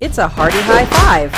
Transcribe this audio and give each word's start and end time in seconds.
It's 0.00 0.16
a 0.16 0.26
Hardie 0.26 0.62
High 0.62 0.86
Five. 0.86 1.30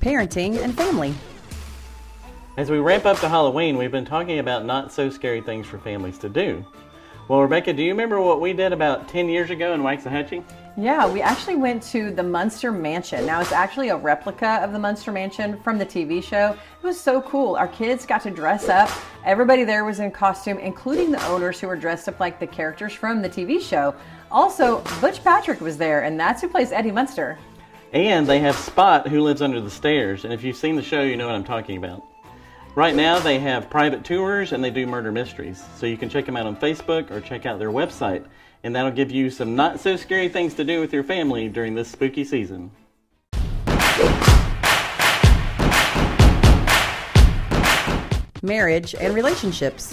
Parenting 0.00 0.60
and 0.60 0.76
family. 0.76 1.14
As 2.56 2.72
we 2.72 2.78
ramp 2.78 3.06
up 3.06 3.20
to 3.20 3.28
Halloween, 3.28 3.76
we've 3.76 3.92
been 3.92 4.04
talking 4.04 4.40
about 4.40 4.64
not 4.64 4.90
so 4.90 5.08
scary 5.08 5.42
things 5.42 5.68
for 5.68 5.78
families 5.78 6.18
to 6.18 6.28
do. 6.28 6.66
Well, 7.30 7.42
Rebecca, 7.42 7.72
do 7.72 7.80
you 7.84 7.92
remember 7.92 8.20
what 8.20 8.40
we 8.40 8.52
did 8.52 8.72
about 8.72 9.06
10 9.06 9.28
years 9.28 9.50
ago 9.50 9.72
in 9.72 9.82
Waxahachie? 9.82 10.42
Yeah, 10.76 11.06
we 11.06 11.22
actually 11.22 11.54
went 11.54 11.80
to 11.84 12.10
the 12.10 12.24
Munster 12.24 12.72
Mansion. 12.72 13.24
Now, 13.24 13.40
it's 13.40 13.52
actually 13.52 13.90
a 13.90 13.96
replica 13.96 14.58
of 14.64 14.72
the 14.72 14.80
Munster 14.80 15.12
Mansion 15.12 15.56
from 15.60 15.78
the 15.78 15.86
TV 15.86 16.20
show. 16.24 16.56
It 16.82 16.84
was 16.84 17.00
so 17.00 17.22
cool. 17.22 17.54
Our 17.54 17.68
kids 17.68 18.04
got 18.04 18.22
to 18.22 18.32
dress 18.32 18.68
up. 18.68 18.90
Everybody 19.24 19.62
there 19.62 19.84
was 19.84 20.00
in 20.00 20.10
costume, 20.10 20.58
including 20.58 21.12
the 21.12 21.24
owners 21.28 21.60
who 21.60 21.68
were 21.68 21.76
dressed 21.76 22.08
up 22.08 22.18
like 22.18 22.40
the 22.40 22.48
characters 22.48 22.94
from 22.94 23.22
the 23.22 23.28
TV 23.28 23.60
show. 23.60 23.94
Also, 24.32 24.82
Butch 25.00 25.22
Patrick 25.22 25.60
was 25.60 25.76
there, 25.76 26.02
and 26.02 26.18
that's 26.18 26.42
who 26.42 26.48
plays 26.48 26.72
Eddie 26.72 26.90
Munster. 26.90 27.38
And 27.92 28.26
they 28.26 28.40
have 28.40 28.56
Spot, 28.56 29.06
who 29.06 29.20
lives 29.20 29.40
under 29.40 29.60
the 29.60 29.70
stairs. 29.70 30.24
And 30.24 30.32
if 30.32 30.42
you've 30.42 30.56
seen 30.56 30.74
the 30.74 30.82
show, 30.82 31.02
you 31.02 31.16
know 31.16 31.26
what 31.26 31.36
I'm 31.36 31.44
talking 31.44 31.76
about. 31.76 32.09
Right 32.76 32.94
now, 32.94 33.18
they 33.18 33.40
have 33.40 33.68
private 33.68 34.04
tours 34.04 34.52
and 34.52 34.62
they 34.62 34.70
do 34.70 34.86
murder 34.86 35.10
mysteries. 35.10 35.64
So 35.76 35.86
you 35.86 35.96
can 35.96 36.08
check 36.08 36.24
them 36.24 36.36
out 36.36 36.46
on 36.46 36.54
Facebook 36.54 37.10
or 37.10 37.20
check 37.20 37.44
out 37.44 37.58
their 37.58 37.70
website. 37.70 38.24
And 38.62 38.76
that'll 38.76 38.92
give 38.92 39.10
you 39.10 39.28
some 39.28 39.56
not 39.56 39.80
so 39.80 39.96
scary 39.96 40.28
things 40.28 40.54
to 40.54 40.62
do 40.62 40.80
with 40.80 40.92
your 40.92 41.02
family 41.02 41.48
during 41.48 41.74
this 41.74 41.88
spooky 41.88 42.22
season. 42.24 42.70
Marriage 48.40 48.94
and 48.94 49.14
relationships. 49.14 49.92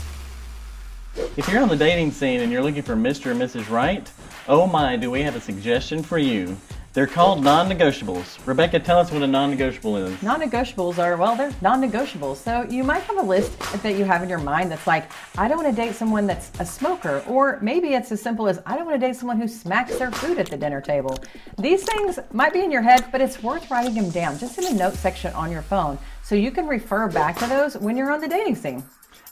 If 1.36 1.50
you're 1.50 1.64
on 1.64 1.70
the 1.70 1.75
dating 1.75 2.12
scene 2.12 2.41
and 2.41 2.52
you're 2.52 2.62
looking 2.62 2.84
for 2.84 2.95
Mr. 2.95 3.31
and 3.31 3.41
Mrs. 3.41 3.72
Right, 3.72 4.09
oh 4.48 4.67
my, 4.67 4.95
do 4.98 5.09
we 5.09 5.23
have 5.23 5.36
a 5.36 5.41
suggestion 5.41 6.03
for 6.03 6.20
you. 6.20 6.55
They're 6.98 7.06
called 7.06 7.44
non 7.44 7.70
negotiables. 7.70 8.44
Rebecca, 8.48 8.80
tell 8.80 8.98
us 8.98 9.12
what 9.12 9.22
a 9.22 9.28
non 9.28 9.52
negotiable 9.52 9.98
is. 9.98 10.20
Non 10.23 10.42
negotiables 10.42 10.98
are, 10.98 11.16
well, 11.16 11.36
they're 11.36 11.53
non 11.62 11.80
negotiables. 11.80 12.38
So 12.38 12.64
you 12.72 12.84
might 12.84 13.03
have 13.03 13.20
a 13.20 13.22
list 13.22 13.56
that 13.84 13.95
you 14.00 14.03
have 14.03 14.23
in 14.23 14.30
your 14.30 14.40
mind 14.40 14.72
that's 14.72 14.88
like, 14.88 15.12
I 15.38 15.48
don't 15.48 15.58
want 15.64 15.70
to 15.70 15.80
date 15.80 15.94
someone 15.94 16.25
that's 16.25 16.50
a 16.59 16.66
smoker. 16.66 17.23
Or 17.28 17.59
maybe 17.62 17.90
it's 17.90 18.12
as 18.12 18.20
simple 18.20 18.48
as, 18.48 18.59
I 18.66 18.75
don't 18.75 18.88
want 18.88 19.00
to 19.00 19.08
date 19.08 19.16
someone 19.16 19.40
who 19.40 19.48
smacks 19.48 20.00
their 20.00 20.09
food 20.09 20.40
at 20.40 20.48
the 20.48 20.58
dinner 20.58 20.81
table. 20.81 21.16
These 21.59 21.84
things 21.84 22.18
might 22.34 22.52
be 22.52 22.64
in 22.64 22.72
your 22.72 22.81
head, 22.81 23.06
but 23.12 23.22
it's 23.22 23.44
worth 23.44 23.70
writing 23.70 23.94
them 23.94 24.09
down 24.09 24.40
just 24.40 24.58
in 24.58 24.64
the 24.64 24.73
note 24.73 24.95
section 24.95 25.31
on 25.34 25.52
your 25.52 25.62
phone 25.62 26.00
so 26.23 26.34
you 26.34 26.50
can 26.50 26.66
refer 26.66 27.08
back 27.09 27.38
to 27.38 27.45
those 27.45 27.78
when 27.78 27.95
you're 27.95 28.12
on 28.12 28.22
the 28.22 28.28
dating 28.28 28.56
scene. 28.56 28.84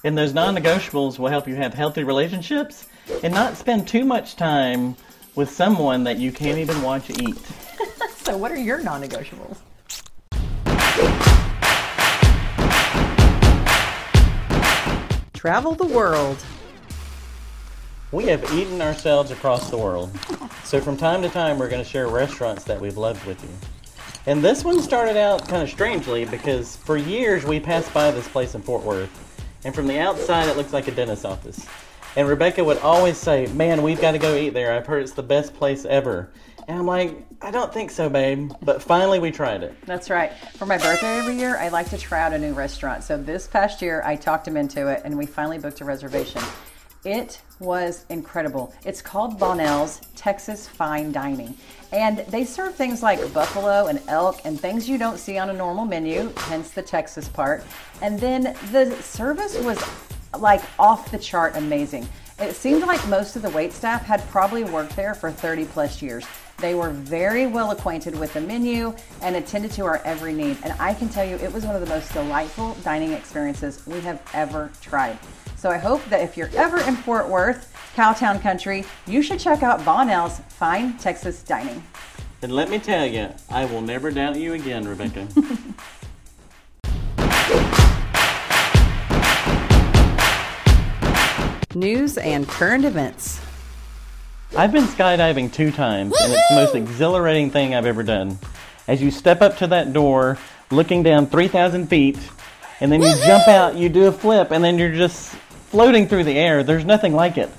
And 0.03 0.15
those 0.15 0.35
non 0.35 0.55
negotiables 0.55 1.17
will 1.17 1.29
help 1.29 1.47
you 1.47 1.55
have 1.55 1.73
healthy 1.73 2.03
relationships 2.03 2.85
and 3.23 3.33
not 3.33 3.57
spend 3.57 3.87
too 3.87 4.05
much 4.05 4.35
time 4.35 4.95
with 5.35 5.49
someone 5.49 6.03
that 6.03 6.17
you 6.17 6.31
can't 6.31 6.57
even 6.57 6.81
watch 6.81 7.09
eat. 7.09 7.37
so, 8.17 8.37
what 8.37 8.51
are 8.51 8.57
your 8.57 8.81
non 8.81 9.01
negotiables? 9.01 9.57
Travel 15.33 15.75
the 15.75 15.85
world. 15.85 16.43
We 18.11 18.25
have 18.25 18.43
eaten 18.53 18.81
ourselves 18.81 19.31
across 19.31 19.69
the 19.69 19.77
world. 19.77 20.17
So, 20.63 20.79
from 20.79 20.97
time 20.97 21.21
to 21.21 21.29
time, 21.29 21.59
we're 21.59 21.69
going 21.69 21.83
to 21.83 21.89
share 21.89 22.07
restaurants 22.07 22.63
that 22.63 22.79
we've 22.79 22.97
loved 22.97 23.25
with 23.25 23.43
you. 23.43 23.49
And 24.27 24.43
this 24.43 24.63
one 24.63 24.81
started 24.81 25.17
out 25.17 25.47
kind 25.47 25.61
of 25.61 25.69
strangely 25.69 26.25
because 26.25 26.75
for 26.77 26.97
years 26.97 27.45
we 27.45 27.59
passed 27.59 27.93
by 27.93 28.09
this 28.09 28.27
place 28.27 28.55
in 28.55 28.61
Fort 28.63 28.83
Worth. 28.83 29.21
And 29.63 29.73
from 29.73 29.85
the 29.85 29.99
outside, 29.99 30.47
it 30.47 30.57
looks 30.57 30.73
like 30.73 30.87
a 30.87 30.91
dentist's 30.91 31.25
office. 31.25 31.67
And 32.15 32.27
Rebecca 32.27 32.63
would 32.63 32.77
always 32.79 33.17
say, 33.17 33.47
Man, 33.47 33.81
we've 33.81 33.99
got 33.99 34.11
to 34.11 34.19
go 34.19 34.35
eat 34.35 34.53
there. 34.53 34.73
I've 34.73 34.85
heard 34.87 35.03
it's 35.03 35.13
the 35.13 35.23
best 35.23 35.53
place 35.53 35.85
ever. 35.85 36.31
And 36.67 36.79
I'm 36.79 36.87
like, 36.87 37.25
I 37.41 37.51
don't 37.51 37.71
think 37.71 37.91
so, 37.91 38.09
babe. 38.09 38.51
But 38.61 38.81
finally, 38.81 39.19
we 39.19 39.31
tried 39.31 39.61
it. 39.61 39.75
That's 39.85 40.09
right. 40.09 40.33
For 40.55 40.65
my 40.65 40.77
birthday 40.77 41.19
every 41.19 41.35
year, 41.35 41.57
I 41.57 41.67
like 41.67 41.89
to 41.91 41.97
try 41.97 42.21
out 42.21 42.33
a 42.33 42.39
new 42.39 42.53
restaurant. 42.53 43.03
So 43.03 43.17
this 43.17 43.45
past 43.45 43.81
year, 43.81 44.01
I 44.03 44.15
talked 44.15 44.47
him 44.47 44.57
into 44.57 44.87
it, 44.87 45.01
and 45.05 45.15
we 45.15 45.27
finally 45.27 45.59
booked 45.59 45.81
a 45.81 45.85
reservation. 45.85 46.41
It 47.03 47.39
was 47.59 48.05
incredible. 48.09 48.73
It's 48.83 48.99
called 48.99 49.37
Bonnell's 49.37 50.01
Texas 50.15 50.67
Fine 50.67 51.11
Dining. 51.11 51.55
And 51.93 52.19
they 52.29 52.43
serve 52.43 52.73
things 52.73 53.03
like 53.03 53.31
buffalo 53.31 53.85
and 53.85 54.01
elk 54.07 54.41
and 54.43 54.59
things 54.59 54.89
you 54.89 54.97
don't 54.97 55.19
see 55.19 55.37
on 55.37 55.51
a 55.51 55.53
normal 55.53 55.85
menu, 55.85 56.33
hence 56.35 56.71
the 56.71 56.81
Texas 56.81 57.27
part. 57.29 57.63
And 58.01 58.19
then 58.19 58.55
the 58.71 58.91
service 59.03 59.55
was 59.59 59.77
like 60.41 60.61
off 60.79 61.11
the 61.11 61.17
chart 61.17 61.55
amazing. 61.55 62.07
It 62.37 62.53
seemed 62.53 62.81
like 62.81 63.05
most 63.07 63.35
of 63.35 63.41
the 63.41 63.49
wait 63.51 63.71
staff 63.71 64.03
had 64.03 64.21
probably 64.27 64.65
worked 64.65 64.95
there 64.95 65.13
for 65.13 65.31
30 65.31 65.65
plus 65.65 66.01
years. 66.01 66.25
They 66.57 66.75
were 66.75 66.89
very 66.89 67.47
well 67.47 67.71
acquainted 67.71 68.17
with 68.17 68.33
the 68.33 68.41
menu 68.41 68.93
and 69.21 69.35
attended 69.35 69.71
to 69.71 69.85
our 69.85 70.01
every 70.03 70.33
need. 70.33 70.57
And 70.63 70.73
I 70.79 70.93
can 70.93 71.09
tell 71.09 71.25
you, 71.25 71.35
it 71.35 71.51
was 71.51 71.65
one 71.65 71.75
of 71.75 71.81
the 71.81 71.87
most 71.87 72.11
delightful 72.13 72.75
dining 72.83 73.11
experiences 73.13 73.85
we 73.85 73.99
have 74.01 74.21
ever 74.33 74.71
tried. 74.81 75.17
So 75.57 75.69
I 75.69 75.77
hope 75.77 76.03
that 76.09 76.21
if 76.21 76.37
you're 76.37 76.49
ever 76.55 76.79
in 76.81 76.95
Fort 76.95 77.27
Worth, 77.27 77.73
Cowtown 77.95 78.41
Country, 78.41 78.85
you 79.07 79.21
should 79.21 79.39
check 79.39 79.63
out 79.63 79.83
Bonnell's 79.85 80.39
Fine 80.49 80.97
Texas 80.97 81.41
Dining. 81.43 81.81
And 82.41 82.51
let 82.51 82.69
me 82.69 82.79
tell 82.79 83.05
you, 83.05 83.29
I 83.49 83.65
will 83.65 83.81
never 83.81 84.11
doubt 84.11 84.35
you 84.35 84.53
again, 84.53 84.87
Rebecca. 84.87 85.27
News 91.75 92.17
and 92.17 92.47
current 92.47 92.85
events. 92.85 93.41
I've 94.55 94.71
been 94.71 94.85
skydiving 94.85 95.51
two 95.51 95.71
times, 95.71 96.13
and 96.21 96.31
it's 96.31 96.49
the 96.49 96.55
most 96.55 96.73
exhilarating 96.73 97.51
thing 97.51 97.75
I've 97.75 97.85
ever 97.85 98.01
done. 98.01 98.39
As 98.87 99.01
you 99.01 99.11
step 99.11 99.41
up 99.41 99.57
to 99.57 99.67
that 99.67 99.91
door, 99.91 100.37
looking 100.71 101.03
down 101.03 101.27
3,000 101.27 101.87
feet, 101.87 102.17
and 102.79 102.89
then 102.89 103.01
you 103.01 103.13
jump 103.25 103.49
out, 103.49 103.75
you 103.75 103.89
do 103.89 104.07
a 104.07 104.11
flip, 104.13 104.51
and 104.51 104.63
then 104.63 104.79
you're 104.79 104.95
just 104.95 105.35
floating 105.69 106.07
through 106.07 106.23
the 106.23 106.37
air. 106.37 106.63
There's 106.63 106.85
nothing 106.85 107.13
like 107.13 107.37
it. 107.37 107.49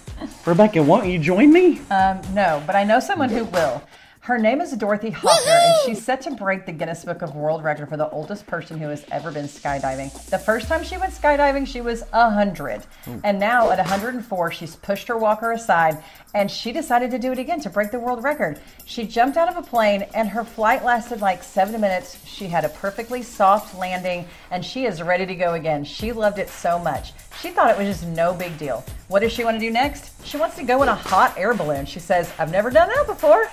Rebecca, 0.47 0.83
won't 0.83 1.09
you 1.09 1.19
join 1.19 1.53
me? 1.53 1.81
Um, 1.91 2.23
no, 2.33 2.63
but 2.67 2.75
I 2.75 2.85
know 2.85 3.01
someone 3.01 3.29
who 3.29 3.45
will. 3.45 3.83
Her 4.27 4.39
name 4.39 4.61
is 4.61 4.73
Dorothy 4.73 5.11
Hoffner, 5.11 5.53
and 5.53 5.75
she's 5.85 6.05
set 6.05 6.23
to 6.23 6.33
break 6.33 6.67
the 6.67 6.73
Guinness 6.73 7.05
Book 7.05 7.23
of 7.23 7.37
World 7.37 7.63
Record 7.63 7.89
for 7.89 7.97
the 7.97 8.11
oldest 8.11 8.45
person 8.49 8.77
who 8.77 8.89
has 8.89 9.07
ever 9.13 9.31
been 9.31 9.45
skydiving. 9.45 10.13
The 10.31 10.39
first 10.39 10.67
time 10.67 10.83
she 10.83 10.99
went 10.99 11.13
skydiving, 11.13 11.65
she 11.65 11.81
was 11.81 12.03
100. 12.11 12.85
And 13.23 13.39
now 13.39 13.71
at 13.71 13.79
104, 13.79 14.51
she's 14.51 14.75
pushed 14.75 15.07
her 15.07 15.17
walker 15.17 15.53
aside 15.53 16.03
and 16.35 16.51
she 16.51 16.73
decided 16.73 17.13
to 17.13 17.21
do 17.21 17.31
it 17.31 17.39
again 17.39 17.61
to 17.61 17.71
break 17.71 17.93
the 17.93 18.01
world 18.01 18.25
record. 18.25 18.61
She 18.85 19.07
jumped 19.07 19.37
out 19.37 19.49
of 19.49 19.57
a 19.57 19.63
plane, 19.63 20.05
and 20.13 20.29
her 20.29 20.43
flight 20.43 20.85
lasted 20.85 21.21
like 21.21 21.45
seven 21.45 21.81
minutes. 21.81 22.19
She 22.27 22.49
had 22.49 22.65
a 22.65 22.69
perfectly 22.71 23.23
soft 23.23 23.79
landing, 23.79 24.27
and 24.51 24.65
she 24.65 24.87
is 24.87 25.01
ready 25.01 25.25
to 25.25 25.37
go 25.37 25.55
again. 25.55 25.85
She 25.85 26.11
loved 26.11 26.41
it 26.41 26.49
so 26.49 26.81
much. 26.81 27.13
She 27.41 27.51
thought 27.51 27.71
it 27.71 27.79
was 27.79 27.87
just 27.87 28.09
no 28.09 28.35
big 28.35 28.59
deal. 28.59 28.85
What 29.07 29.21
does 29.21 29.33
she 29.33 29.45
want 29.45 29.55
to 29.55 29.61
do 29.61 29.71
next? 29.71 30.27
She 30.27 30.37
wants 30.37 30.57
to 30.57 30.65
go 30.65 30.83
in 30.83 30.89
a 30.89 30.97
hot 30.97 31.33
air 31.39 31.55
balloon. 31.55 31.87
She 31.87 32.01
says, 32.01 32.33
I've 32.41 32.51
never 32.51 32.71
done 32.71 32.89
that 32.89 33.07
before. 33.07 33.49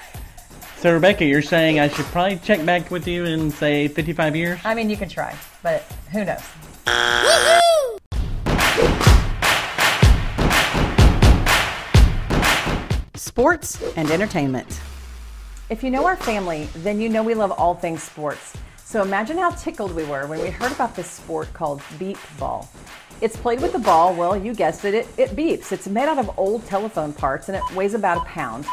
So, 0.83 0.91
Rebecca, 0.91 1.23
you're 1.23 1.41
saying 1.41 1.79
I 1.79 1.87
should 1.87 2.03
probably 2.07 2.35
check 2.39 2.65
back 2.65 2.91
with 2.91 3.07
you 3.07 3.23
in, 3.23 3.51
say, 3.51 3.87
55 3.87 4.35
years? 4.35 4.59
I 4.65 4.75
mean, 4.75 4.89
you 4.89 4.97
can 4.97 5.07
try, 5.07 5.33
but 5.61 5.83
who 6.11 6.25
knows? 6.25 6.41
Sports 13.15 13.81
and 13.95 14.11
entertainment. 14.11 14.81
If 15.69 15.85
you 15.85 15.89
know 15.89 16.05
our 16.05 16.17
family, 16.17 16.67
then 16.75 16.99
you 16.99 17.07
know 17.07 17.23
we 17.23 17.33
love 17.33 17.51
all 17.51 17.75
things 17.75 18.03
sports. 18.03 18.51
So 18.75 19.01
imagine 19.03 19.37
how 19.37 19.51
tickled 19.51 19.95
we 19.95 20.03
were 20.03 20.27
when 20.27 20.41
we 20.41 20.49
heard 20.49 20.73
about 20.73 20.97
this 20.97 21.09
sport 21.09 21.53
called 21.53 21.81
beep 21.97 22.17
ball. 22.37 22.69
It's 23.21 23.37
played 23.37 23.61
with 23.61 23.71
the 23.71 23.79
ball, 23.79 24.13
well, 24.13 24.35
you 24.35 24.53
guessed 24.53 24.83
it, 24.83 24.93
it, 24.93 25.07
it 25.17 25.29
beeps. 25.29 25.71
It's 25.71 25.87
made 25.87 26.09
out 26.09 26.17
of 26.17 26.37
old 26.37 26.65
telephone 26.65 27.13
parts 27.13 27.47
and 27.47 27.55
it 27.55 27.63
weighs 27.73 27.93
about 27.93 28.17
a 28.17 28.25
pound. 28.25 28.65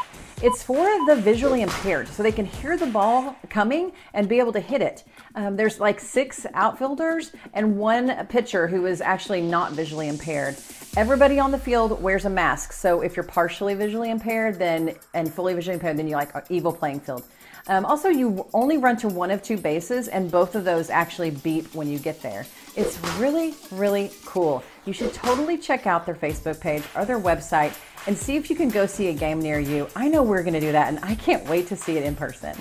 It's 0.43 0.63
for 0.63 0.89
the 1.07 1.17
visually 1.17 1.61
impaired, 1.61 2.09
so 2.09 2.23
they 2.23 2.33
can 2.33 2.47
hear 2.47 2.79
the 2.79 2.87
ball 2.87 3.37
coming 3.51 3.93
and 4.15 4.27
be 4.27 4.39
able 4.39 4.55
to 4.55 4.61
hit 4.61 4.81
it. 4.81 5.05
Um, 5.35 5.55
there's 5.55 5.79
like 5.79 6.01
six 6.01 6.47
outfielders 6.55 7.33
and 7.53 7.77
one 7.77 8.27
pitcher 8.29 8.67
who 8.67 8.87
is 8.87 9.03
actually 9.03 9.43
not 9.43 9.73
visually 9.73 10.09
impaired. 10.09 10.57
Everybody 10.97 11.39
on 11.39 11.51
the 11.51 11.59
field 11.59 12.03
wears 12.03 12.25
a 12.25 12.31
mask, 12.31 12.73
so 12.73 13.03
if 13.03 13.17
you're 13.17 13.25
partially 13.25 13.75
visually 13.75 14.11
impaired, 14.11 14.59
then 14.59 14.95
and 15.13 15.31
fully 15.31 15.53
visually 15.53 15.75
impaired, 15.75 15.99
then 15.99 16.09
you 16.09 16.15
like 16.15 16.33
evil 16.49 16.73
playing 16.73 17.01
field. 17.01 17.23
Um, 17.67 17.85
also, 17.85 18.09
you 18.09 18.49
only 18.55 18.79
run 18.79 18.97
to 18.97 19.09
one 19.09 19.31
of 19.31 19.43
two 19.43 19.59
bases, 19.59 20.09
and 20.09 20.31
both 20.31 20.55
of 20.55 20.65
those 20.65 20.89
actually 20.89 21.33
beep 21.33 21.75
when 21.75 21.87
you 21.87 21.99
get 21.99 22.23
there. 22.23 22.47
It's 22.77 22.99
really, 23.19 23.55
really 23.71 24.11
cool. 24.25 24.65
You 24.87 24.95
should 24.95 25.13
totally 25.13 25.59
check 25.59 25.87
out 25.87 26.07
their 26.07 26.15
Facebook 26.15 26.61
page 26.61 26.83
or 26.97 27.05
their 27.05 27.21
website 27.21 27.77
and 28.07 28.17
see 28.17 28.37
if 28.37 28.51
you 28.51 28.57
can 28.57 28.69
go 28.69 28.87
see 28.87 29.09
a 29.09 29.15
game 29.15 29.41
near 29.41 29.59
you. 29.59 29.89
I 29.95 30.09
know 30.09 30.23
we're 30.23 30.43
going 30.43 30.55
to 30.55 30.61
do 30.61 30.73
that, 30.73 30.89
and 30.89 30.99
I 31.05 31.15
can't 31.15 31.47
wait 31.49 31.67
to 31.69 31.77
see 31.77 31.97
it 31.97 32.05
in 32.05 32.17
person. 32.17 32.57